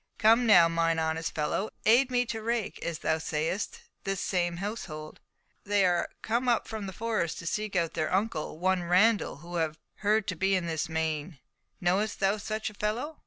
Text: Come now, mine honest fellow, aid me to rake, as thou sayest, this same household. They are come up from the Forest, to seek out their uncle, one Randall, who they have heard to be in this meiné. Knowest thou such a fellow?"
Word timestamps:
Come 0.17 0.47
now, 0.47 0.67
mine 0.67 0.97
honest 0.97 1.35
fellow, 1.35 1.69
aid 1.85 2.09
me 2.09 2.25
to 2.25 2.41
rake, 2.41 2.83
as 2.83 2.97
thou 2.97 3.19
sayest, 3.19 3.81
this 4.03 4.19
same 4.19 4.57
household. 4.57 5.19
They 5.63 5.85
are 5.85 6.09
come 6.23 6.49
up 6.49 6.67
from 6.67 6.87
the 6.87 6.91
Forest, 6.91 7.37
to 7.37 7.45
seek 7.45 7.75
out 7.75 7.93
their 7.93 8.11
uncle, 8.11 8.57
one 8.57 8.81
Randall, 8.81 9.35
who 9.45 9.53
they 9.57 9.61
have 9.61 9.77
heard 9.97 10.25
to 10.29 10.35
be 10.35 10.55
in 10.55 10.65
this 10.65 10.87
meiné. 10.87 11.37
Knowest 11.79 12.19
thou 12.19 12.37
such 12.37 12.71
a 12.71 12.73
fellow?" 12.73 13.19